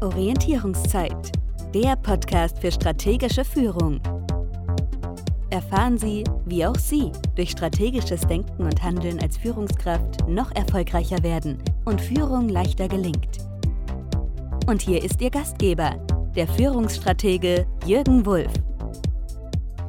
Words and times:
Orientierungszeit, 0.00 1.32
der 1.74 1.96
Podcast 1.96 2.60
für 2.60 2.70
strategische 2.70 3.44
Führung. 3.44 4.00
Erfahren 5.50 5.98
Sie, 5.98 6.22
wie 6.46 6.64
auch 6.64 6.76
Sie 6.76 7.10
durch 7.34 7.50
strategisches 7.50 8.20
Denken 8.20 8.62
und 8.62 8.80
Handeln 8.80 9.18
als 9.20 9.38
Führungskraft 9.38 10.28
noch 10.28 10.54
erfolgreicher 10.54 11.20
werden 11.24 11.58
und 11.84 12.00
Führung 12.00 12.48
leichter 12.48 12.86
gelingt. 12.86 13.38
Und 14.68 14.82
hier 14.82 15.02
ist 15.02 15.20
Ihr 15.20 15.30
Gastgeber, 15.30 15.96
der 16.36 16.46
Führungsstratege 16.46 17.66
Jürgen 17.84 18.24
Wulff. 18.24 18.52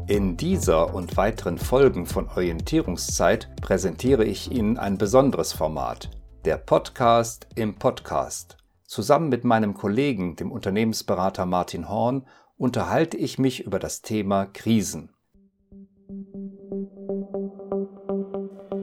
In 0.07 0.37
dieser 0.37 0.95
und 0.95 1.17
weiteren 1.17 1.59
Folgen 1.59 2.07
von 2.07 2.27
Orientierungszeit 2.29 3.47
präsentiere 3.61 4.25
ich 4.25 4.51
Ihnen 4.51 4.79
ein 4.79 4.97
besonderes 4.97 5.53
Format, 5.53 6.09
der 6.45 6.57
Podcast 6.57 7.45
im 7.53 7.75
Podcast. 7.75 8.58
Zusammen 8.89 9.29
mit 9.29 9.43
meinem 9.43 9.75
Kollegen, 9.75 10.35
dem 10.35 10.51
Unternehmensberater 10.51 11.45
Martin 11.45 11.89
Horn, 11.89 12.25
unterhalte 12.57 13.17
ich 13.17 13.37
mich 13.37 13.63
über 13.63 13.77
das 13.77 14.01
Thema 14.01 14.47
Krisen. 14.47 15.11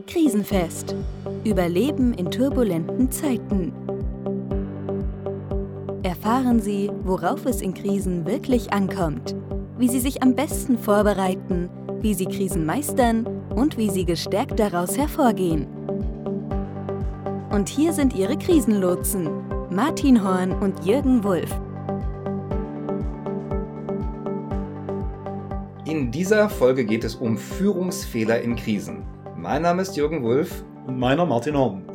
Krisenfest. 0.07 0.95
Überleben 1.43 2.15
in 2.15 2.31
turbulenten 2.31 3.11
Zeiten. 3.11 3.73
Erfahren 6.05 6.61
Sie, 6.61 6.89
worauf 7.03 7.45
es 7.45 7.61
in 7.61 7.75
Krisen 7.75 8.27
wirklich 8.27 8.73
ankommt, 8.73 9.35
wie 9.77 9.89
Sie 9.89 9.99
sich 9.99 10.23
am 10.23 10.37
besten 10.37 10.79
vorbereiten, 10.79 11.69
wie 11.99 12.15
Sie 12.15 12.27
Krisen 12.27 12.65
meistern 12.65 13.27
und 13.57 13.77
wie 13.77 13.91
Sie 13.91 14.05
gestärkt 14.05 14.61
daraus 14.61 14.97
hervorgehen. 14.97 15.67
Und 17.51 17.69
hier 17.69 17.93
sind 17.93 18.15
Ihre 18.15 18.37
Krisenlotsen, 18.37 19.46
Martin 19.77 20.25
Horn 20.25 20.53
und 20.53 20.87
Jürgen 20.87 21.23
Wulff. 21.23 21.55
In 25.85 26.11
dieser 26.11 26.49
Folge 26.49 26.87
geht 26.87 27.05
es 27.05 27.15
um 27.15 27.37
Führungsfehler 27.37 28.41
in 28.41 28.57
Krisen. 28.57 29.05
Mein 29.37 29.61
Name 29.61 29.83
ist 29.83 29.95
Jürgen 29.95 30.23
Wulff. 30.23 30.65
Und 30.87 30.99
meiner 30.99 31.27
Martin 31.27 31.59
Horn. 31.59 31.86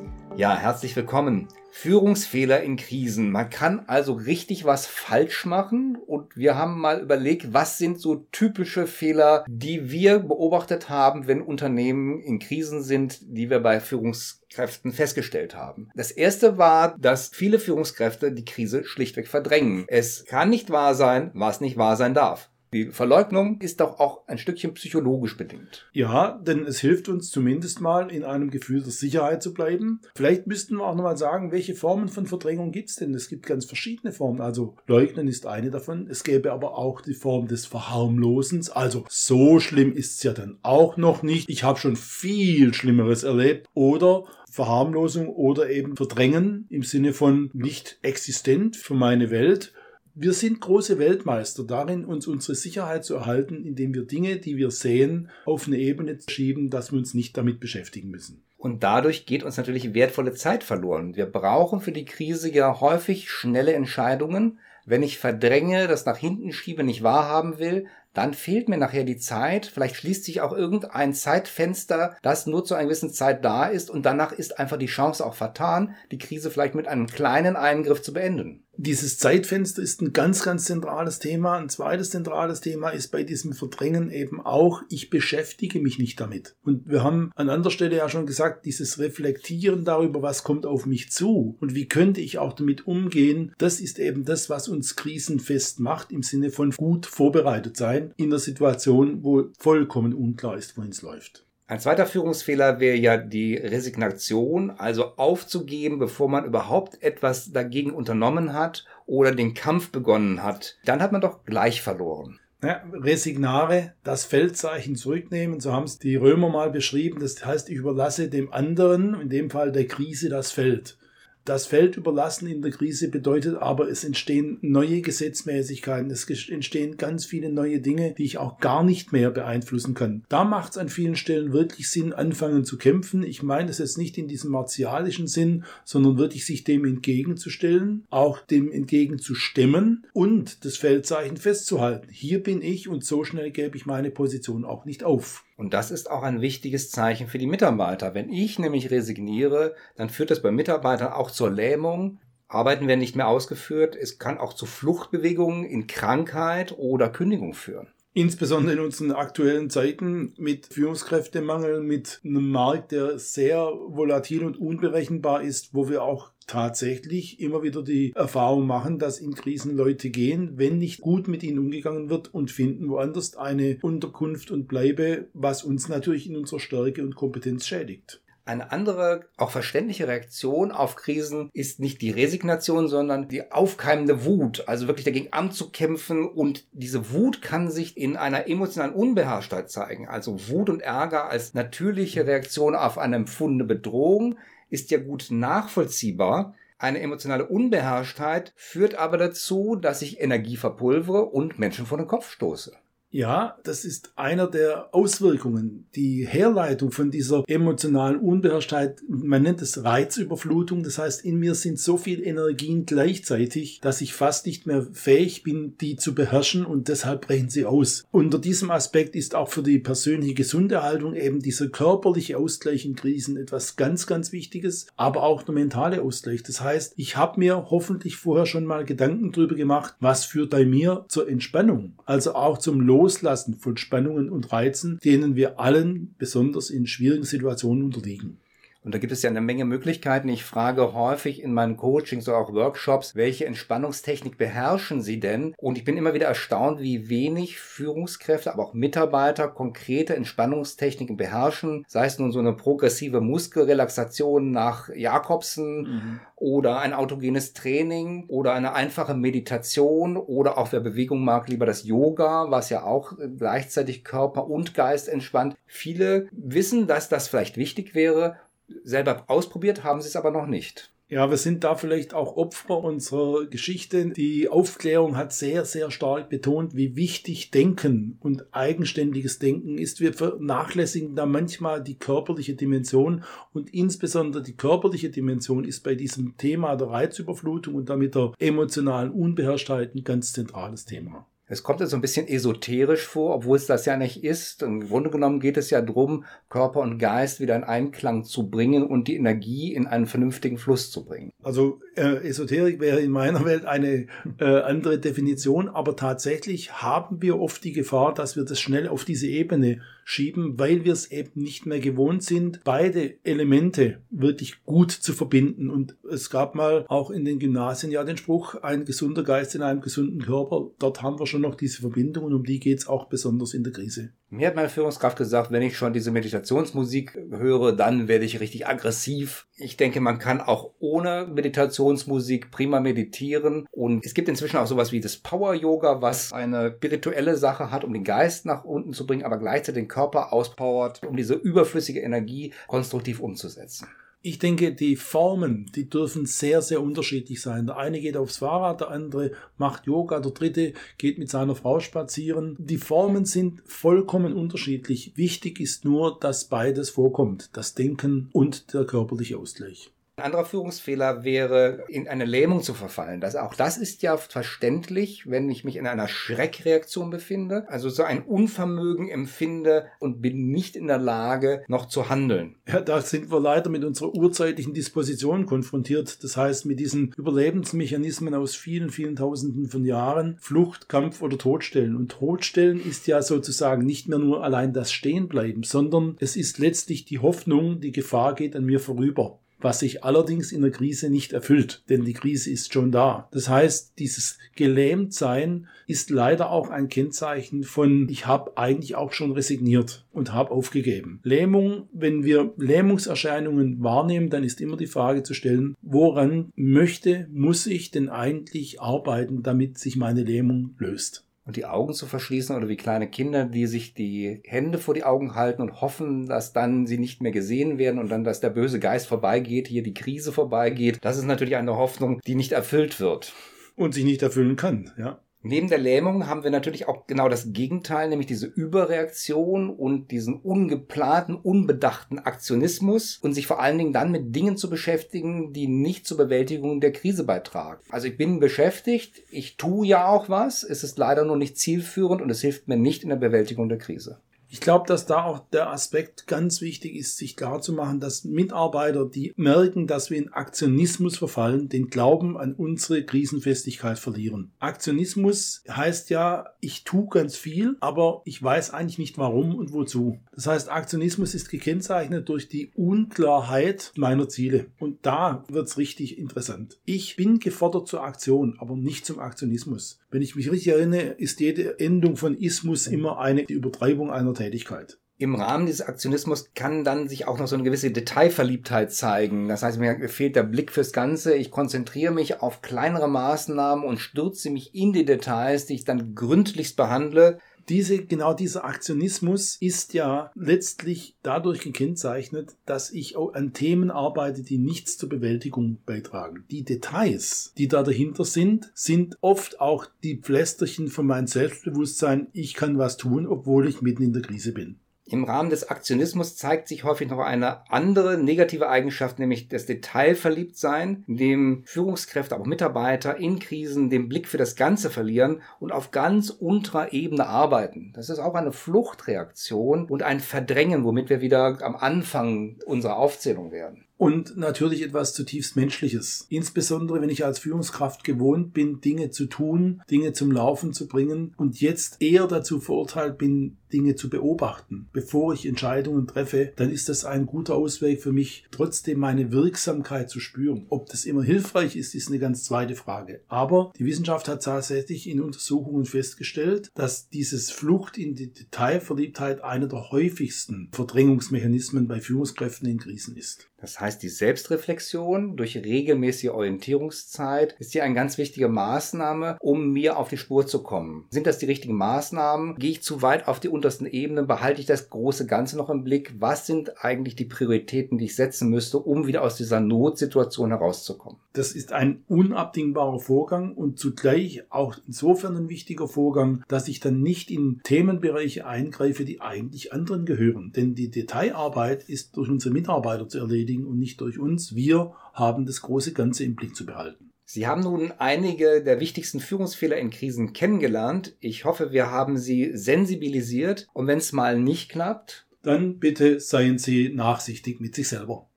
Ja, 0.42 0.58
herzlich 0.58 0.96
willkommen. 0.96 1.50
Führungsfehler 1.70 2.64
in 2.64 2.76
Krisen. 2.76 3.32
Man 3.32 3.52
kann 3.52 3.84
also 3.86 4.14
richtig 4.14 4.66
was 4.66 4.88
falsch 4.88 5.46
machen 5.46 6.00
und 6.08 6.36
wir 6.36 6.56
haben 6.56 6.82
mal 6.82 7.00
überlegt, 7.00 7.54
was 7.54 7.78
sind 7.78 8.02
so 8.02 8.26
typische 8.32 8.88
Fehler, 8.88 9.46
die 9.48 9.92
wir 9.92 10.18
beobachtet 10.18 10.90
haben, 10.90 11.28
wenn 11.28 11.44
Unternehmen 11.44 12.20
in 12.20 12.40
Krisen 12.40 12.82
sind, 12.82 13.20
die 13.22 13.52
wir 13.52 13.60
bei 13.60 13.80
Führungskräften 13.80 14.94
festgestellt 14.94 15.56
haben. 15.56 15.92
Das 15.94 16.10
erste 16.10 16.58
war, 16.58 16.98
dass 16.98 17.30
viele 17.32 17.60
Führungskräfte 17.60 18.32
die 18.32 18.44
Krise 18.44 18.84
schlichtweg 18.84 19.28
verdrängen. 19.28 19.86
Es 19.90 20.26
kann 20.26 20.50
nicht 20.50 20.72
wahr 20.72 20.96
sein, 20.96 21.30
was 21.36 21.62
nicht 21.62 21.78
wahr 21.78 21.98
sein 21.98 22.16
darf. 22.16 22.51
Die 22.74 22.86
Verleugnung 22.86 23.60
ist 23.60 23.82
doch 23.82 24.00
auch 24.00 24.26
ein 24.28 24.38
Stückchen 24.38 24.74
psychologisch 24.76 25.36
bedingt. 25.36 25.90
Ja, 25.92 26.40
denn 26.42 26.66
es 26.66 26.80
hilft 26.80 27.10
uns 27.10 27.30
zumindest 27.30 27.82
mal 27.82 28.10
in 28.10 28.24
einem 28.24 28.50
Gefühl 28.50 28.82
der 28.82 28.94
Sicherheit 28.94 29.44
zu 29.44 29.54
bleiben. 29.54 30.00
Vielleicht 30.16 30.48
müssten 30.48 30.78
wir 30.78 30.86
auch 30.86 30.96
nochmal 30.96 31.18
sagen, 31.18 31.52
welche 31.52 31.76
Formen 31.76 32.08
von 32.08 32.28
Verdrängung 32.28 32.72
gibt 32.72 32.90
es 32.90 32.96
denn? 32.96 33.14
Es 33.14 33.28
gibt 33.28 33.46
ganz 33.46 33.66
verschiedene 33.66 34.14
Formen. 34.14 34.40
Also 34.40 34.78
Leugnen 34.88 35.28
ist 35.28 35.48
eine 35.48 35.70
davon. 35.70 36.08
Es 36.10 36.24
gäbe 36.24 36.54
aber 36.54 36.78
auch 36.78 37.02
die 37.02 37.14
Form 37.14 37.50
des 37.50 37.66
Verharmlosens. 37.66 38.70
Also 38.70 39.04
so 39.10 39.60
schlimm 39.60 39.92
ist 39.92 40.16
es 40.16 40.24
ja 40.24 40.32
dann 40.32 40.58
auch 40.62 40.96
noch 40.96 41.24
nicht. 41.24 41.50
Ich 41.50 41.66
habe 41.66 41.78
schon 41.78 41.98
viel 41.98 42.74
Schlimmeres 42.74 43.24
erlebt. 43.24 43.68
Oder 43.74 44.24
Verharmlosung 44.50 45.28
oder 45.28 45.70
eben 45.70 45.98
Verdrängen 45.98 46.68
im 46.70 46.84
Sinne 46.84 47.12
von 47.12 47.50
nicht 47.54 48.00
existent 48.02 48.78
für 48.78 48.94
meine 48.94 49.30
Welt 49.30 49.74
wir 50.14 50.34
sind 50.34 50.60
große 50.60 51.00
Weltmeister 51.00 51.64
darin, 51.64 52.06
uns 52.06 52.28
unsere 52.28 52.56
Sicherheit 52.56 53.06
zu 53.06 53.16
erhalten, 53.16 53.64
indem 53.66 53.94
wir 53.94 54.04
Dinge, 54.04 54.38
die 54.38 54.58
wir 54.58 54.72
sehen, 54.72 55.30
auf 55.46 55.68
eine 55.68 55.78
Ebene 55.78 56.18
schieben, 56.28 56.70
dass 56.70 56.92
wir 56.92 57.00
uns 57.00 57.14
nicht 57.14 57.38
damit 57.38 57.60
beschäftigen 57.60 58.10
müssen. 58.10 58.44
Und 58.58 58.84
dadurch 58.84 59.26
geht 59.26 59.44
uns 59.44 59.58
natürlich 59.58 59.94
wertvolle 59.94 60.34
Zeit 60.34 60.64
verloren. 60.64 61.16
Wir 61.16 61.26
brauchen 61.26 61.80
für 61.80 61.92
die 61.92 62.06
Krise 62.06 62.52
ja 62.52 62.80
häufig 62.80 63.30
schnelle 63.30 63.74
Entscheidungen. 63.74 64.60
Wenn 64.86 65.04
ich 65.04 65.18
verdränge, 65.18 65.88
das 65.88 66.06
nach 66.06 66.18
hinten 66.18 66.52
schiebe, 66.52 66.84
nicht 66.84 67.02
wahrhaben 67.02 67.58
will, 67.58 67.88
dann 68.14 68.34
fehlt 68.34 68.68
mir 68.68 68.78
nachher 68.78 69.04
die 69.04 69.18
Zeit. 69.18 69.66
Vielleicht 69.66 69.96
schließt 69.96 70.26
sich 70.26 70.42
auch 70.42 70.54
irgendein 70.54 71.14
Zeitfenster, 71.14 72.18
das 72.22 72.46
nur 72.46 72.66
zu 72.66 72.76
einer 72.76 72.86
gewissen 72.86 73.12
Zeit 73.12 73.46
da 73.46 73.66
ist 73.66 73.90
und 73.90 74.06
danach 74.06 74.32
ist 74.32 74.60
einfach 74.60 74.78
die 74.78 74.88
Chance 74.88 75.26
auch 75.26 75.34
vertan, 75.34 75.96
die 76.12 76.18
Krise 76.18 76.52
vielleicht 76.52 76.76
mit 76.76 76.88
einem 76.88 77.08
kleinen 77.08 77.56
Eingriff 77.56 78.02
zu 78.02 78.14
beenden. 78.14 78.64
Dieses 78.84 79.20
Zeitfenster 79.20 79.84
ist 79.84 80.02
ein 80.02 80.12
ganz, 80.12 80.42
ganz 80.42 80.66
zentrales 80.66 81.20
Thema. 81.20 81.56
Ein 81.56 81.70
zweites 81.70 82.10
zentrales 82.10 82.62
Thema 82.62 82.90
ist 82.90 83.10
bei 83.10 83.22
diesem 83.22 83.54
Verdrängen 83.54 84.10
eben 84.10 84.42
auch, 84.42 84.82
ich 84.90 85.12
beschäftige 85.12 85.80
mich 85.80 86.00
nicht 86.00 86.20
damit. 86.20 86.56
Und 86.64 86.90
wir 86.90 87.04
haben 87.04 87.30
an 87.36 87.52
anderer 87.52 87.70
Stelle 87.70 87.98
ja 87.98 88.10
schon 88.10 88.26
gesagt, 88.26 88.66
dieses 88.66 88.98
Reflektieren 88.98 89.86
darüber, 89.86 90.24
was 90.24 90.44
kommt 90.44 90.66
auf 90.66 90.88
mich 90.88 91.12
zu 91.12 91.56
und 91.60 91.76
wie 91.76 91.88
könnte 91.88 92.22
ich 92.22 92.40
auch 92.40 92.54
damit 92.54 92.88
umgehen, 92.88 93.54
das 93.60 93.82
ist 93.82 94.00
eben 94.00 94.26
das, 94.26 94.50
was 94.50 94.68
uns 94.68 94.96
krisenfest 94.96 95.80
macht 95.80 96.12
im 96.12 96.24
Sinne 96.24 96.50
von 96.50 96.72
gut 96.72 97.06
vorbereitet 97.06 97.78
sein 97.78 98.16
in 98.18 98.32
der 98.32 98.40
Situation, 98.40 99.24
wo 99.24 99.52
vollkommen 99.60 100.16
unklar 100.16 100.58
ist, 100.58 100.76
wohin 100.76 100.90
es 100.90 101.04
läuft. 101.04 101.46
Ein 101.72 101.80
zweiter 101.80 102.06
Führungsfehler 102.06 102.82
wäre 102.82 102.98
ja 102.98 103.16
die 103.16 103.56
Resignation, 103.56 104.72
also 104.72 105.16
aufzugeben, 105.16 106.00
bevor 106.00 106.28
man 106.28 106.44
überhaupt 106.44 107.02
etwas 107.02 107.54
dagegen 107.54 107.92
unternommen 107.92 108.52
hat 108.52 108.84
oder 109.06 109.34
den 109.34 109.54
Kampf 109.54 109.90
begonnen 109.90 110.44
hat. 110.44 110.78
Dann 110.84 111.02
hat 111.02 111.14
man 111.14 111.22
doch 111.22 111.46
gleich 111.46 111.82
verloren. 111.82 112.42
Ja, 112.62 112.84
resignare, 112.92 113.94
das 114.04 114.26
Feldzeichen 114.26 114.98
zurücknehmen, 114.98 115.62
so 115.62 115.72
haben 115.72 115.86
es 115.86 115.98
die 115.98 116.18
Römer 116.18 116.50
mal 116.50 116.72
beschrieben. 116.72 117.22
Das 117.22 117.46
heißt, 117.46 117.70
ich 117.70 117.78
überlasse 117.78 118.28
dem 118.28 118.52
anderen, 118.52 119.22
in 119.22 119.30
dem 119.30 119.50
Fall 119.50 119.72
der 119.72 119.88
Krise, 119.88 120.28
das 120.28 120.52
Feld. 120.52 120.98
Das 121.44 121.66
Feld 121.66 121.98
überlassen 121.98 122.48
in 122.48 122.62
der 122.62 122.72
Krise 122.72 123.10
bedeutet 123.10 123.56
aber, 123.56 123.90
es 123.90 124.04
entstehen 124.04 124.60
neue 124.62 125.02
Gesetzmäßigkeiten, 125.02 126.12
es 126.12 126.30
entstehen 126.50 126.98
ganz 126.98 127.26
viele 127.26 127.52
neue 127.52 127.80
Dinge, 127.80 128.14
die 128.16 128.26
ich 128.26 128.38
auch 128.38 128.60
gar 128.60 128.84
nicht 128.84 129.12
mehr 129.12 129.32
beeinflussen 129.32 129.96
kann. 129.96 130.24
Da 130.30 130.44
macht 130.44 130.74
es 130.74 130.78
an 130.78 130.90
vielen 130.90 131.16
Stellen 131.16 131.52
wirklich 131.52 131.90
Sinn, 131.90 132.14
anfangen 132.14 132.64
zu 132.64 132.78
kämpfen. 132.78 133.24
Ich 133.24 133.42
meine 133.42 133.72
es 133.72 133.80
jetzt 133.80 133.98
nicht 133.98 134.20
in 134.20 134.28
diesem 134.28 134.52
martialischen 134.52 135.26
Sinn, 135.28 135.64
sondern 135.84 136.20
wirklich 136.20 136.46
sich 136.46 136.64
dem 136.64 136.86
entgegenzustellen, 136.86 138.06
auch 138.12 138.40
dem 138.40 138.72
entgegenzustemmen 138.72 140.06
und 140.14 140.64
das 140.64 140.78
Feldzeichen 140.78 141.38
festzuhalten. 141.38 142.08
Hier 142.12 142.44
bin 142.44 142.62
ich 142.62 142.88
und 142.88 143.04
so 143.04 143.24
schnell 143.24 143.50
gebe 143.50 143.78
ich 143.78 143.88
meine 143.88 144.12
Position 144.12 144.64
auch 144.64 144.86
nicht 144.86 145.04
auf. 145.04 145.44
Und 145.62 145.76
das 145.76 145.92
ist 145.92 146.10
auch 146.10 146.24
ein 146.24 146.42
wichtiges 146.42 146.90
Zeichen 146.90 147.28
für 147.28 147.38
die 147.38 147.46
Mitarbeiter. 147.46 148.16
Wenn 148.16 148.34
ich 148.34 148.58
nämlich 148.58 148.90
resigniere, 148.90 149.76
dann 149.96 150.10
führt 150.10 150.32
das 150.32 150.42
bei 150.42 150.50
Mitarbeitern 150.50 151.14
auch 151.14 151.30
zur 151.30 151.52
Lähmung. 151.52 152.18
Arbeiten 152.48 152.88
werden 152.88 153.00
nicht 153.00 153.16
mehr 153.16 153.28
ausgeführt. 153.28 153.96
Es 153.96 154.18
kann 154.18 154.40
auch 154.40 154.54
zu 154.54 154.66
Fluchtbewegungen 154.66 155.64
in 155.64 155.86
Krankheit 155.86 156.76
oder 156.80 157.10
Kündigung 157.10 157.54
führen. 157.54 157.94
Insbesondere 158.14 158.74
in 158.74 158.82
unseren 158.82 159.12
aktuellen 159.12 159.70
Zeiten 159.70 160.34
mit 160.38 160.66
Führungskräftemangel, 160.66 161.82
mit 161.82 162.20
einem 162.26 162.52
Markt, 162.52 162.92
der 162.92 163.18
sehr 163.18 163.60
volatil 163.60 164.44
und 164.44 164.60
unberechenbar 164.60 165.44
ist, 165.44 165.74
wo 165.74 165.88
wir 165.88 166.04
auch 166.04 166.32
tatsächlich 166.46 167.40
immer 167.40 167.64
wieder 167.64 167.82
die 167.82 168.12
Erfahrung 168.14 168.68
machen, 168.68 169.00
dass 169.00 169.20
in 169.22 169.34
Krisen 169.34 169.78
Leute 169.78 170.10
gehen, 170.10 170.58
wenn 170.58 170.78
nicht 170.78 171.00
gut 171.00 171.30
mit 171.30 171.42
ihnen 171.42 171.60
umgegangen 171.60 172.10
wird 172.10 172.34
und 172.34 172.52
finden 172.52 172.90
woanders 172.90 173.38
eine 173.38 173.78
Unterkunft 173.82 174.52
und 174.52 174.68
Bleibe, 174.68 175.30
was 175.34 175.64
uns 175.64 175.88
natürlich 175.88 176.28
in 176.28 176.36
unserer 176.36 176.60
Stärke 176.60 177.04
und 177.04 177.16
Kompetenz 177.16 177.66
schädigt. 177.66 178.22
Eine 178.44 178.72
andere, 178.72 179.28
auch 179.38 179.52
verständliche 179.52 180.08
Reaktion 180.08 180.72
auf 180.72 180.96
Krisen 180.96 181.52
ist 181.54 181.80
nicht 181.80 182.02
die 182.02 182.10
Resignation, 182.10 182.88
sondern 182.88 183.28
die 183.28 183.52
aufkeimende 183.52 184.26
Wut, 184.26 184.68
also 184.68 184.88
wirklich 184.88 185.06
dagegen 185.06 185.32
anzukämpfen 185.32 186.26
und 186.28 186.66
diese 186.72 187.12
Wut 187.12 187.44
kann 187.44 187.70
sich 187.70 187.98
in 187.98 188.18
einer 188.18 188.48
emotionalen 188.48 188.96
Unbeherrschtheit 188.96 189.70
zeigen, 189.70 190.08
also 190.08 190.50
Wut 190.50 190.72
und 190.72 190.82
Ärger 190.82 191.30
als 191.30 191.54
natürliche 191.54 192.26
Reaktion 192.26 192.76
auf 192.76 192.98
eine 192.98 193.18
empfundene 193.18 193.66
Bedrohung, 193.66 194.38
ist 194.72 194.90
ja 194.90 194.98
gut 194.98 195.28
nachvollziehbar. 195.30 196.56
Eine 196.80 197.02
emotionale 197.02 197.46
Unbeherrschtheit 197.46 198.54
führt 198.56 198.96
aber 198.96 199.20
dazu, 199.20 199.76
dass 199.76 200.02
ich 200.02 200.20
Energie 200.20 200.58
verpulvere 200.58 201.26
und 201.26 201.60
Menschen 201.60 201.86
vor 201.86 202.00
den 202.00 202.08
Kopf 202.08 202.32
stoße. 202.32 202.76
Ja, 203.14 203.58
das 203.64 203.84
ist 203.84 204.14
einer 204.16 204.48
der 204.48 204.96
Auswirkungen. 204.96 205.86
Die 205.96 206.26
Herleitung 206.26 206.92
von 206.92 207.12
dieser 207.12 207.44
emotionalen 207.46 208.18
Unbeherrschtheit, 208.18 209.02
man 209.10 209.44
nennt 209.44 209.62
es 209.62 209.84
Reizüberflutung. 209.84 210.82
Das 210.84 210.98
heißt, 210.98 211.26
in 211.26 211.36
mir 211.36 211.54
sind 211.56 211.78
so 211.78 211.98
viele 211.98 212.24
Energien 212.24 212.86
gleichzeitig, 212.86 213.82
dass 213.82 214.00
ich 214.00 214.14
fast 214.14 214.46
nicht 214.46 214.66
mehr 214.66 214.88
fähig 214.94 215.44
bin, 215.44 215.76
die 215.82 215.98
zu 215.98 216.16
beherrschen 216.16 216.66
und 216.66 216.88
deshalb 216.88 217.28
brechen 217.28 217.50
sie 217.50 217.66
aus. 217.66 218.06
Unter 218.12 218.40
diesem 218.40 218.72
Aspekt 218.72 219.14
ist 219.18 219.36
auch 219.36 219.50
für 219.50 219.62
die 219.62 219.80
persönliche 219.80 220.34
Gesunderhaltung 220.34 221.14
eben 221.14 221.42
dieser 221.42 221.68
körperliche 221.68 222.38
Ausgleich 222.38 222.86
in 222.86 222.96
Krisen 222.96 223.36
etwas 223.36 223.76
ganz, 223.76 224.08
ganz 224.08 224.32
Wichtiges, 224.32 224.88
aber 224.96 225.24
auch 225.24 225.44
der 225.44 225.54
mentale 225.54 226.02
Ausgleich. 226.02 226.44
Das 226.44 226.62
heißt, 226.62 226.94
ich 226.96 227.18
habe 227.18 227.42
mir 227.42 227.66
hoffentlich 227.72 228.16
vorher 228.16 228.46
schon 228.46 228.64
mal 228.64 228.86
Gedanken 228.86 229.34
darüber 229.34 229.56
gemacht, 229.56 229.96
was 230.00 230.24
führt 230.24 230.52
bei 230.52 230.66
mir 230.66 231.04
zur 231.10 231.28
Entspannung, 231.28 231.96
also 232.06 232.36
auch 232.36 232.58
zum 232.58 232.80
Lohn 232.80 233.01
Loslassen 233.02 233.56
von 233.56 233.78
Spannungen 233.78 234.30
und 234.30 234.52
Reizen, 234.52 235.00
denen 235.04 235.36
wir 235.36 235.60
allen 235.60 236.14
besonders 236.20 236.70
in 236.70 236.86
schwierigen 236.86 237.24
Situationen 237.24 237.84
unterliegen. 237.84 238.38
Und 238.84 238.96
da 238.96 239.00
gibt 239.00 239.14
es 239.14 239.22
ja 239.22 239.30
eine 239.30 239.42
Menge 239.42 239.64
Möglichkeiten. 239.64 240.28
Ich 240.28 240.44
frage 240.44 240.94
häufig 240.94 241.44
in 241.44 241.54
meinen 241.54 241.78
Coachings 241.78 242.28
oder 242.28 242.40
auch 242.40 242.52
Workshops, 242.52 243.16
welche 243.16 243.46
Entspannungstechnik 243.46 244.40
beherrschen 244.40 245.04
Sie 245.04 245.20
denn? 245.20 245.54
Und 245.58 245.78
ich 245.78 245.84
bin 245.84 245.98
immer 245.98 246.16
wieder 246.16 246.26
erstaunt, 246.26 246.80
wie 246.80 247.08
wenig 247.08 247.60
Führungskräfte, 247.60 248.52
aber 248.52 248.64
auch 248.64 248.74
Mitarbeiter 248.74 249.48
konkrete 249.50 250.16
Entspannungstechniken 250.16 251.16
beherrschen. 251.16 251.86
Sei 251.88 252.06
es 252.06 252.18
nun 252.18 252.32
so 252.32 252.40
eine 252.40 252.54
progressive 252.54 253.22
Muskelrelaxation 253.22 254.50
nach 254.50 254.90
Jakobsen 254.90 255.82
mhm. 255.82 256.20
oder 256.36 256.80
ein 256.80 256.94
autogenes 256.94 257.54
Training 257.54 258.26
oder 258.30 258.54
eine 258.54 258.74
einfache 258.74 259.14
Meditation 259.14 260.18
oder 260.18 260.58
auch 260.58 260.72
wer 260.72 260.80
Bewegung 260.80 261.24
mag, 261.24 261.48
lieber 261.50 261.68
das 261.68 261.84
Yoga, 261.84 262.50
was 262.50 262.72
ja 262.72 262.84
auch 262.84 263.14
gleichzeitig 263.38 264.04
Körper 264.04 264.48
und 264.48 264.74
Geist 264.74 265.08
entspannt. 265.08 265.56
Viele 265.68 266.28
wissen, 266.32 266.88
dass 266.88 267.10
das 267.10 267.28
vielleicht 267.28 267.58
wichtig 267.58 267.94
wäre 267.94 268.38
selber 268.84 269.26
ausprobiert 269.28 269.84
haben 269.84 270.02
sie 270.02 270.08
es 270.08 270.16
aber 270.16 270.32
noch 270.32 270.48
nicht. 270.48 270.92
Ja, 271.12 271.30
wir 271.30 271.36
sind 271.36 271.66
da 271.66 271.76
vielleicht 271.76 272.14
auch 272.14 272.38
Opfer 272.38 272.78
unserer 272.78 273.46
Geschichte. 273.46 274.12
Die 274.12 274.48
Aufklärung 274.48 275.18
hat 275.18 275.34
sehr, 275.34 275.66
sehr 275.66 275.92
stark 275.92 276.30
betont, 276.30 276.74
wie 276.74 276.96
wichtig 276.96 277.52
Denken 277.52 278.18
und 278.22 278.46
eigenständiges 278.54 279.38
Denken 279.38 279.78
ist. 279.78 280.00
Wir 280.00 280.14
vernachlässigen 280.14 281.14
da 281.14 281.26
manchmal 281.26 281.84
die 281.84 282.00
körperliche 282.00 282.56
Dimension 282.56 283.26
und 283.52 283.74
insbesondere 283.74 284.42
die 284.42 284.56
körperliche 284.56 285.10
Dimension 285.10 285.66
ist 285.66 285.82
bei 285.84 285.96
diesem 285.96 286.38
Thema 286.38 286.78
der 286.78 286.88
Reizüberflutung 286.88 287.76
und 287.76 287.90
damit 287.90 288.16
der 288.16 288.32
emotionalen 288.40 289.12
Unbeherrschtheit 289.12 289.94
ein 289.94 290.06
ganz 290.06 290.32
zentrales 290.32 290.86
Thema. 290.86 291.28
Es 291.52 291.64
kommt 291.64 291.82
jetzt 291.82 291.90
so 291.90 291.98
ein 291.98 292.02
bisschen 292.02 292.30
esoterisch 292.30 293.06
vor, 293.06 293.36
obwohl 293.36 293.58
es 293.58 293.66
das 293.66 293.86
ja 293.86 293.98
nicht 293.98 294.24
ist. 294.24 294.64
Im 294.64 294.88
Grunde 294.88 295.10
genommen 295.10 295.42
geht 295.42 295.58
es 295.58 295.70
ja 295.70 295.82
darum, 295.82 296.24
Körper 296.50 296.80
und 296.80 296.98
Geist 296.98 297.42
wieder 297.42 297.58
in 297.58 297.66
Einklang 297.66 298.24
zu 298.24 298.50
bringen 298.50 298.84
und 298.84 299.10
die 299.10 299.18
Energie 299.18 299.74
in 299.74 299.86
einen 299.86 300.06
vernünftigen 300.06 300.58
Fluss 300.58 300.92
zu 300.92 301.04
bringen. 301.04 301.34
Also 301.44 301.82
äh, 301.98 302.26
Esoterik 302.26 302.80
wäre 302.80 303.02
in 303.02 303.12
meiner 303.12 303.44
Welt 303.44 303.66
eine 303.66 304.08
äh, 304.40 304.62
andere 304.62 304.98
Definition, 304.98 305.68
aber 305.68 305.98
tatsächlich 305.98 306.82
haben 306.82 307.22
wir 307.22 307.38
oft 307.38 307.62
die 307.66 307.74
Gefahr, 307.74 308.14
dass 308.14 308.38
wir 308.38 308.46
das 308.46 308.62
schnell 308.62 308.88
auf 308.88 309.04
diese 309.04 309.28
Ebene 309.28 309.82
schieben, 310.12 310.60
weil 310.60 310.84
wir 310.84 310.92
es 310.92 311.10
eben 311.10 311.42
nicht 311.42 311.66
mehr 311.66 311.80
gewohnt 311.80 312.24
sind, 312.24 312.62
beide 312.66 313.16
Elemente 313.24 314.02
wirklich 314.10 314.64
gut 314.66 314.92
zu 314.92 315.14
verbinden. 315.14 315.70
Und 315.70 315.96
es 316.10 316.30
gab 316.30 316.54
mal 316.54 316.86
auch 316.90 317.12
in 317.12 317.24
den 317.24 317.40
Gymnasien 317.40 317.92
ja 317.92 318.04
den 318.04 318.18
Spruch, 318.18 318.56
ein 318.56 318.84
gesunder 318.84 319.24
Geist 319.24 319.56
in 319.56 319.62
einem 319.62 319.82
gesunden 319.82 320.22
Körper. 320.22 320.72
Dort 320.80 321.02
haben 321.02 321.18
wir 321.18 321.28
schon 321.28 321.42
noch 321.42 321.56
diese 321.56 321.82
Verbindung 321.82 322.26
und 322.26 322.34
um 322.34 322.44
die 322.44 322.60
geht 322.60 322.80
es 322.80 322.88
auch 322.88 323.06
besonders 323.06 323.54
in 323.54 323.64
der 323.64 323.72
Krise. 323.74 324.12
Mir 324.34 324.48
hat 324.48 324.56
meine 324.56 324.70
Führungskraft 324.70 325.18
gesagt, 325.18 325.52
wenn 325.52 325.62
ich 325.62 325.76
schon 325.76 325.92
diese 325.92 326.10
Meditationsmusik 326.10 327.20
höre, 327.32 327.74
dann 327.74 328.08
werde 328.08 328.24
ich 328.24 328.40
richtig 328.40 328.66
aggressiv. 328.66 329.46
Ich 329.58 329.76
denke, 329.76 330.00
man 330.00 330.20
kann 330.20 330.40
auch 330.40 330.72
ohne 330.80 331.28
Meditationsmusik 331.28 332.50
prima 332.50 332.80
meditieren. 332.80 333.68
Und 333.72 334.06
es 334.06 334.14
gibt 334.14 334.30
inzwischen 334.30 334.56
auch 334.56 334.68
sowas 334.68 334.94
wie 334.94 335.02
das 335.02 335.18
Power 335.18 335.54
Yoga, 335.54 336.02
was 336.02 336.32
eine 336.32 336.72
spirituelle 336.78 337.36
Sache 337.36 337.72
hat, 337.72 337.84
um 337.84 337.92
den 337.92 338.06
Geist 338.06 338.46
nach 338.46 338.64
unten 338.64 338.94
zu 338.94 339.06
bringen, 339.06 339.26
aber 339.26 339.38
gleichzeitig 339.38 339.82
den 339.84 339.90
Körper 339.90 340.32
auspowert, 340.32 341.02
um 341.06 341.18
diese 341.18 341.34
überflüssige 341.34 342.00
Energie 342.00 342.54
konstruktiv 342.68 343.20
umzusetzen. 343.20 343.90
Ich 344.24 344.38
denke, 344.38 344.74
die 344.74 344.98
Formen, 344.98 345.72
die 345.74 345.90
dürfen 345.90 346.28
sehr, 346.28 346.62
sehr 346.62 346.82
unterschiedlich 346.84 347.42
sein. 347.42 347.66
Der 347.66 347.78
eine 347.78 348.00
geht 348.00 348.16
aufs 348.16 348.38
Fahrrad, 348.38 348.82
der 348.82 348.92
andere 348.92 349.32
macht 349.58 349.88
Yoga, 349.88 350.20
der 350.20 350.32
dritte 350.32 350.74
geht 351.00 351.18
mit 351.18 351.32
seiner 351.32 351.56
Frau 351.56 351.80
spazieren. 351.80 352.56
Die 352.60 352.78
Formen 352.78 353.26
sind 353.26 353.64
vollkommen 353.66 354.34
unterschiedlich. 354.34 355.14
Wichtig 355.16 355.60
ist 355.60 355.86
nur, 355.86 356.20
dass 356.20 356.50
beides 356.50 356.92
vorkommt. 356.92 357.50
Das 357.54 357.74
Denken 357.74 358.30
und 358.32 358.74
der 358.76 358.86
körperliche 358.86 359.40
Ausgleich. 359.40 359.92
Ein 360.22 360.26
anderer 360.26 360.46
Führungsfehler 360.46 361.24
wäre, 361.24 361.84
in 361.88 362.08
eine 362.08 362.26
Lähmung 362.26 362.62
zu 362.62 362.76
verfallen. 362.76 363.22
Das, 363.22 363.36
auch 363.36 363.56
das 363.56 363.80
ist 363.80 364.04
ja 364.04 364.18
verständlich, 364.18 365.28
wenn 365.28 365.50
ich 365.50 365.64
mich 365.64 365.78
in 365.78 365.88
einer 365.88 366.08
Schreckreaktion 366.08 367.10
befinde, 367.10 367.66
also 367.70 367.90
so 367.90 368.04
ein 368.04 368.22
Unvermögen 368.22 369.10
empfinde 369.10 369.88
und 369.98 370.22
bin 370.22 370.52
nicht 370.52 370.76
in 370.76 370.86
der 370.86 371.00
Lage, 371.00 371.64
noch 371.68 371.88
zu 371.88 372.08
handeln. 372.08 372.58
Ja, 372.68 372.82
da 372.82 373.02
sind 373.02 373.32
wir 373.32 373.40
leider 373.40 373.72
mit 373.72 373.84
unserer 373.84 374.14
urzeitlichen 374.14 374.76
Disposition 374.76 375.48
konfrontiert. 375.48 376.24
Das 376.24 376.38
heißt, 376.38 376.68
mit 376.68 376.80
diesen 376.80 377.14
Überlebensmechanismen 377.18 378.36
aus 378.36 378.56
vielen, 378.56 378.92
vielen 378.92 379.16
Tausenden 379.16 379.70
von 379.70 379.86
Jahren, 379.86 380.38
Flucht, 380.40 380.88
Kampf 380.88 381.24
oder 381.24 381.40
Todstellen. 381.40 381.96
Und 381.96 382.12
Todstellen 382.12 382.80
ist 382.80 383.08
ja 383.08 383.24
sozusagen 383.24 383.88
nicht 383.88 384.08
mehr 384.08 384.20
nur 384.20 384.44
allein 384.44 384.72
das 384.72 384.92
Stehenbleiben, 384.92 385.64
sondern 385.64 386.16
es 386.20 386.36
ist 386.36 386.60
letztlich 386.60 387.06
die 387.06 387.18
Hoffnung, 387.18 387.82
die 387.82 387.92
Gefahr 387.92 388.36
geht 388.36 388.56
an 388.56 388.66
mir 388.66 388.80
vorüber 388.80 389.41
was 389.64 389.80
sich 389.80 390.04
allerdings 390.04 390.52
in 390.52 390.62
der 390.62 390.72
Krise 390.72 391.10
nicht 391.10 391.34
erfüllt, 391.34 391.84
denn 391.90 392.06
die 392.06 392.14
Krise 392.14 392.52
ist 392.52 392.74
schon 392.74 392.92
da. 392.92 393.28
Das 393.32 393.50
heißt, 393.50 393.94
dieses 394.00 394.38
Gelähmtsein 394.56 395.68
ist 395.88 396.10
leider 396.10 396.50
auch 396.50 396.70
ein 396.70 396.88
Kennzeichen 396.88 397.64
von, 397.64 398.08
ich 398.10 398.28
habe 398.28 398.58
eigentlich 398.58 398.96
auch 398.96 399.12
schon 399.12 399.32
resigniert 399.32 400.06
und 400.12 400.34
habe 400.34 400.52
aufgegeben. 400.52 401.20
Lähmung, 401.24 401.90
wenn 401.94 402.24
wir 402.24 402.54
Lähmungserscheinungen 402.58 403.84
wahrnehmen, 403.84 404.30
dann 404.30 404.44
ist 404.44 404.62
immer 404.62 404.78
die 404.78 404.88
Frage 404.88 405.24
zu 405.24 405.34
stellen, 405.34 405.76
woran 405.82 406.52
möchte, 406.56 407.28
muss 407.32 407.68
ich 407.68 407.92
denn 407.92 408.10
eigentlich 408.10 408.82
arbeiten, 408.82 409.44
damit 409.44 409.78
sich 409.78 409.96
meine 409.96 410.24
Lähmung 410.24 410.76
löst? 410.78 411.26
Und 411.52 411.58
die 411.58 411.66
Augen 411.66 411.94
zu 411.94 412.06
verschließen 412.06 412.56
oder 412.56 412.70
wie 412.70 412.78
kleine 412.78 413.10
Kinder, 413.10 413.44
die 413.44 413.68
sich 413.68 413.94
die 413.94 414.42
Hände 414.46 414.78
vor 414.78 414.94
die 414.94 415.04
Augen 415.04 415.36
halten 415.36 415.62
und 415.62 415.82
hoffen, 415.82 416.26
dass 416.26 416.54
dann 416.54 416.88
sie 416.88 416.98
nicht 416.98 417.22
mehr 417.22 417.34
gesehen 417.34 417.78
werden 417.78 418.00
und 418.00 418.10
dann, 418.10 418.24
dass 418.24 418.40
der 418.40 418.52
böse 418.52 418.80
Geist 418.80 419.08
vorbeigeht, 419.08 419.68
hier 419.68 419.84
die 419.84 419.94
Krise 419.94 420.32
vorbeigeht. 420.32 421.00
Das 421.02 421.18
ist 421.18 421.26
natürlich 421.26 421.58
eine 421.58 421.76
Hoffnung, 421.76 422.22
die 422.26 422.36
nicht 422.36 422.54
erfüllt 422.54 423.02
wird. 423.02 423.34
Und 423.76 423.94
sich 423.94 424.06
nicht 424.06 424.22
erfüllen 424.22 424.56
kann, 424.56 424.92
ja. 424.98 425.20
Neben 425.44 425.70
der 425.70 425.80
Lähmung 425.80 426.28
haben 426.28 426.44
wir 426.44 426.52
natürlich 426.52 426.88
auch 426.88 427.08
genau 427.08 427.28
das 427.28 427.52
Gegenteil, 427.52 428.10
nämlich 428.10 428.28
diese 428.28 428.46
Überreaktion 428.46 429.72
und 429.72 430.12
diesen 430.12 430.36
ungeplanten, 430.36 431.36
unbedachten 431.36 432.20
Aktionismus 432.20 433.18
und 433.24 433.34
sich 433.34 433.48
vor 433.48 433.60
allen 433.60 433.80
Dingen 433.80 433.92
dann 433.92 434.12
mit 434.12 434.36
Dingen 434.36 434.56
zu 434.56 434.70
beschäftigen, 434.70 435.52
die 435.52 435.68
nicht 435.68 436.06
zur 436.06 436.18
Bewältigung 436.18 436.80
der 436.80 436.92
Krise 436.92 437.24
beitragen. 437.24 437.82
Also 437.90 438.08
ich 438.08 438.18
bin 438.18 438.40
beschäftigt, 438.40 439.24
ich 439.32 439.58
tue 439.58 439.88
ja 439.88 440.08
auch 440.08 440.30
was, 440.30 440.64
es 440.64 440.84
ist 440.84 441.00
leider 441.00 441.26
nur 441.26 441.38
nicht 441.38 441.58
zielführend 441.58 442.22
und 442.22 442.30
es 442.30 442.42
hilft 442.42 442.68
mir 442.68 442.78
nicht 442.78 443.02
in 443.02 443.10
der 443.10 443.16
Bewältigung 443.16 443.68
der 443.68 443.80
Krise. 443.80 444.20
Ich 444.54 444.60
glaube, 444.60 444.86
dass 444.86 445.06
da 445.06 445.24
auch 445.24 445.40
der 445.54 445.70
Aspekt 445.70 446.28
ganz 446.28 446.60
wichtig 446.60 446.98
ist, 446.98 447.16
sich 447.16 447.38
klarzumachen, 447.38 448.02
dass 448.02 448.26
Mitarbeiter, 448.26 449.06
die 449.06 449.32
merken, 449.38 449.88
dass 449.88 450.10
wir 450.10 450.18
in 450.18 450.34
Aktionismus 450.34 451.18
verfallen, 451.18 451.70
den 451.70 451.88
Glauben 451.88 452.38
an 452.38 452.54
unsere 452.54 453.06
Krisenfestigkeit 453.06 453.98
verlieren. 453.98 454.52
Aktionismus 454.60 455.64
heißt 455.70 456.10
ja, 456.10 456.48
ich 456.60 456.84
tue 456.84 457.08
ganz 457.08 457.38
viel, 457.38 457.78
aber 457.80 458.24
ich 458.26 458.44
weiß 458.44 458.72
eigentlich 458.72 459.00
nicht 459.00 459.18
warum 459.18 459.56
und 459.56 459.72
wozu. 459.72 460.20
Das 460.36 460.48
heißt, 460.48 460.70
Aktionismus 460.70 461.34
ist 461.34 461.50
gekennzeichnet 461.50 462.28
durch 462.28 462.50
die 462.50 462.72
Unklarheit 462.76 463.94
meiner 463.96 464.28
Ziele. 464.28 464.66
Und 464.80 465.06
da 465.06 465.46
wird's 465.48 465.78
richtig 465.78 466.18
interessant. 466.18 466.78
Ich 466.84 467.16
bin 467.16 467.40
gefordert 467.40 467.88
zur 467.88 468.04
Aktion, 468.04 468.58
aber 468.60 468.76
nicht 468.76 469.06
zum 469.06 469.20
Aktionismus. 469.20 470.00
Wenn 470.10 470.22
ich 470.22 470.36
mich 470.36 470.52
richtig 470.52 470.74
erinnere, 470.74 471.16
ist 471.18 471.40
jede 471.40 471.80
Endung 471.80 472.18
von 472.18 472.36
Ismus 472.36 472.88
immer 472.88 473.20
eine 473.20 473.44
Übertreibung 473.44 474.12
einer 474.12 474.34
Tätigkeit. 474.42 474.98
Im 475.18 475.36
Rahmen 475.36 475.68
dieses 475.68 475.84
Aktionismus 475.84 476.52
kann 476.56 476.84
dann 476.84 477.08
sich 477.08 477.28
auch 477.28 477.38
noch 477.38 477.46
so 477.46 477.56
eine 477.56 477.64
gewisse 477.64 477.92
Detailverliebtheit 477.92 478.92
zeigen. 478.92 479.48
Das 479.48 479.62
heißt, 479.62 479.78
mir 479.78 480.10
fehlt 480.10 480.36
der 480.36 480.42
Blick 480.42 480.72
fürs 480.72 480.94
Ganze. 480.94 481.36
Ich 481.36 481.52
konzentriere 481.52 482.12
mich 482.12 482.42
auf 482.42 482.64
kleinere 482.64 483.08
Maßnahmen 483.08 483.86
und 483.86 484.00
stürze 484.00 484.50
mich 484.50 484.74
in 484.74 484.94
die 484.94 485.06
Details, 485.06 485.68
die 485.68 485.76
ich 485.76 485.86
dann 485.86 486.16
gründlichst 486.16 486.76
behandle 486.76 487.38
diese, 487.72 488.04
genau 488.04 488.34
dieser 488.34 488.66
Aktionismus 488.66 489.56
ist 489.62 489.94
ja 489.94 490.32
letztlich 490.36 491.16
dadurch 491.24 491.62
gekennzeichnet, 491.62 492.58
dass 492.66 492.92
ich 492.92 493.18
an 493.18 493.54
Themen 493.54 493.92
arbeite, 493.92 494.44
die 494.44 494.58
nichts 494.58 494.98
zur 494.98 495.08
Bewältigung 495.08 495.78
beitragen. 495.86 496.44
Die 496.52 496.64
Details, 496.64 497.54
die 497.58 497.70
da 497.70 497.82
dahinter 497.82 498.26
sind, 498.26 498.72
sind 498.74 499.18
oft 499.22 499.62
auch 499.62 499.86
die 500.04 500.18
Pflästerchen 500.18 500.90
von 500.90 501.08
meinem 501.08 501.28
Selbstbewusstsein. 501.28 502.28
Ich 502.34 502.56
kann 502.56 502.78
was 502.78 502.98
tun, 502.98 503.26
obwohl 503.26 503.70
ich 503.70 503.82
mitten 503.82 504.04
in 504.04 504.12
der 504.12 504.22
Krise 504.22 504.52
bin. 504.52 504.78
Im 505.12 505.26
Rahmen 505.26 505.50
des 505.50 505.70
Aktionismus 505.70 506.38
zeigt 506.38 506.70
sich 506.70 506.86
häufig 506.86 507.10
noch 507.10 507.20
eine 507.20 507.70
andere 507.70 508.18
negative 508.18 508.70
Eigenschaft, 508.70 509.20
nämlich 509.20 509.50
das 509.50 509.66
Detailverliebtsein, 509.66 511.04
in 511.06 511.18
dem 511.18 511.64
Führungskräfte, 511.66 512.34
aber 512.34 512.44
auch 512.44 512.48
Mitarbeiter 512.48 513.18
in 513.18 513.40
Krisen 513.40 513.90
den 513.90 514.08
Blick 514.08 514.30
für 514.30 514.38
das 514.38 514.56
Ganze 514.56 514.90
verlieren 514.90 515.42
und 515.60 515.74
auf 515.74 515.92
ganz 515.92 516.30
unterer 516.30 516.94
Ebene 516.94 517.28
arbeiten. 517.28 517.92
Das 517.94 518.10
ist 518.10 518.20
auch 518.20 518.36
eine 518.36 518.54
Fluchtreaktion 518.54 519.86
und 519.86 520.02
ein 520.02 520.22
Verdrängen, 520.22 520.86
womit 520.86 521.10
wir 521.10 521.20
wieder 521.20 521.58
am 521.62 521.76
Anfang 521.76 522.58
unserer 522.66 522.96
Aufzählung 522.96 523.52
werden 523.52 523.86
und 524.02 524.36
natürlich 524.36 524.82
etwas 524.82 525.14
zutiefst 525.14 525.56
Menschliches. 525.56 526.26
Insbesondere, 526.28 527.02
wenn 527.02 527.12
ich 527.12 527.24
als 527.24 527.38
Führungskraft 527.38 528.04
gewohnt 528.04 528.52
bin, 528.52 528.82
Dinge 528.82 529.12
zu 529.12 529.28
tun, 529.28 529.84
Dinge 529.92 530.12
zum 530.12 530.32
Laufen 530.32 530.74
zu 530.74 530.88
bringen 530.88 531.36
und 531.38 531.62
jetzt 531.62 532.02
eher 532.02 532.26
dazu 532.26 532.60
verurteilt 532.60 533.20
bin, 533.20 533.58
Dinge 533.72 533.96
zu 533.96 534.10
beobachten, 534.10 534.90
bevor 534.92 535.34
ich 535.34 535.46
Entscheidungen 535.46 536.08
treffe, 536.08 536.52
dann 536.56 536.72
ist 536.72 536.90
das 536.90 537.06
ein 537.06 537.28
guter 537.28 537.56
Ausweg 537.56 538.02
für 538.02 538.12
mich, 538.12 538.46
trotzdem 538.52 539.00
meine 539.00 539.32
Wirksamkeit 539.32 540.10
zu 540.10 540.20
spüren. 540.20 540.66
Ob 540.70 540.88
das 540.88 541.06
immer 541.06 541.24
hilfreich 541.24 541.76
ist, 541.76 541.96
ist 541.96 542.10
eine 542.10 542.20
ganz 542.20 542.44
zweite 542.44 542.76
Frage. 542.76 543.22
Aber 543.28 543.72
die 543.78 543.86
Wissenschaft 543.86 544.28
hat 544.28 544.44
tatsächlich 544.44 545.08
in 545.08 545.22
Untersuchungen 545.22 545.86
festgestellt, 545.86 546.72
dass 546.74 547.08
dieses 547.10 547.52
Flucht 547.52 547.98
in 547.98 548.16
die 548.16 548.34
Detailverliebtheit 548.34 549.44
einer 549.44 549.68
der 549.68 549.92
häufigsten 549.92 550.70
Verdrängungsmechanismen 550.74 551.88
bei 551.88 552.02
Führungskräften 552.02 552.68
in 552.68 552.80
Krisen 552.80 553.16
ist. 553.16 553.48
Das 553.62 553.80
heißt, 553.80 553.91
die 553.98 554.10
Selbstreflexion 554.10 555.36
durch 555.38 555.58
regelmäßige 555.58 556.30
Orientierungszeit 556.30 557.56
ist 557.60 557.72
hier 557.72 557.84
eine 557.84 557.96
ganz 557.96 558.18
wichtige 558.18 558.48
Maßnahme, 558.48 559.38
um 559.40 559.72
mir 559.72 559.98
auf 559.98 560.10
die 560.10 560.18
Spur 560.18 560.48
zu 560.48 560.64
kommen. 560.64 561.06
Sind 561.10 561.28
das 561.28 561.38
die 561.38 561.46
richtigen 561.46 561.76
Maßnahmen? 561.76 562.56
Gehe 562.56 562.72
ich 562.72 562.84
zu 562.84 563.02
weit 563.02 563.28
auf 563.28 563.40
die 563.40 563.50
untersten 563.50 563.86
Ebenen? 563.86 564.28
Behalte 564.28 564.62
ich 564.62 564.68
das 564.68 564.90
große 564.90 565.26
Ganze 565.26 565.58
noch 565.58 565.70
im 565.70 565.84
Blick? 565.84 566.14
Was 566.20 566.46
sind 566.46 566.84
eigentlich 566.84 567.16
die 567.16 567.26
Prioritäten, 567.26 567.98
die 567.98 568.06
ich 568.06 568.16
setzen 568.16 568.50
müsste, 568.50 568.78
um 568.80 569.08
wieder 569.08 569.24
aus 569.24 569.36
dieser 569.36 569.60
Notsituation 569.60 570.50
herauszukommen? 570.50 571.20
Das 571.34 571.54
ist 571.54 571.72
ein 571.72 572.04
unabdingbarer 572.08 573.00
Vorgang 573.00 573.54
und 573.54 573.80
zugleich 573.80 574.44
auch 574.50 574.76
insofern 574.86 575.38
ein 575.38 575.50
wichtiger 575.50 575.88
Vorgang, 575.88 576.44
dass 576.48 576.68
ich 576.68 576.80
dann 576.80 577.02
nicht 577.02 577.32
in 577.32 577.62
Themenbereiche 577.64 578.46
eingreife, 578.46 579.06
die 579.06 579.22
eigentlich 579.22 579.72
anderen 579.72 580.06
gehören. 580.06 580.52
Denn 580.56 580.76
die 580.76 580.92
Detailarbeit 580.92 581.88
ist 581.88 582.18
durch 582.18 582.30
unsere 582.30 582.54
Mitarbeiter 582.54 583.08
zu 583.08 583.20
erledigen 583.20 583.66
und 583.66 583.80
nicht 583.82 584.00
durch 584.00 584.18
uns. 584.18 584.56
Wir 584.56 584.94
haben 585.14 585.46
das 585.46 585.62
große 585.62 585.92
Ganze 585.92 586.24
im 586.24 586.36
Blick 586.36 586.56
zu 586.56 586.66
behalten. 586.66 587.12
Sie 587.26 587.48
haben 587.48 587.62
nun 587.62 587.92
einige 587.98 588.64
der 588.64 588.80
wichtigsten 588.80 589.20
Führungsfehler 589.20 589.78
in 589.78 589.90
Krisen 589.90 590.34
kennengelernt. 590.34 591.16
Ich 591.20 591.46
hoffe, 591.46 591.72
wir 591.72 591.90
haben 591.90 592.18
Sie 592.18 592.52
sensibilisiert. 592.54 593.68
Und 593.74 593.88
wenn 593.88 594.00
es 594.00 594.12
mal 594.12 594.40
nicht 594.40 594.70
klappt, 594.70 595.28
dann 595.42 595.80
bitte 595.80 596.20
seien 596.20 596.58
Sie 596.58 596.90
nachsichtig 596.90 597.60
mit 597.60 597.76
sich 597.76 597.88
selber. 597.90 598.30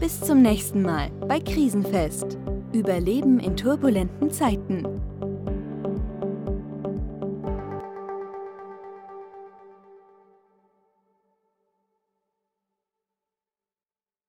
Bis 0.00 0.20
zum 0.20 0.42
nächsten 0.42 0.82
Mal 0.82 1.10
bei 1.28 1.38
Krisenfest. 1.38 2.38
Überleben 2.72 3.38
in 3.40 3.56
turbulenten 3.56 4.30
Zeiten 4.30 4.61